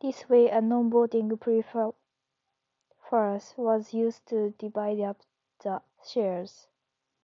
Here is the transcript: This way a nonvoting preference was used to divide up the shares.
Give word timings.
This 0.00 0.30
way 0.30 0.48
a 0.48 0.62
nonvoting 0.62 1.38
preference 1.38 1.94
was 3.58 3.92
used 3.92 4.24
to 4.28 4.52
divide 4.56 5.00
up 5.00 5.18
the 5.62 5.82
shares. 6.02 6.68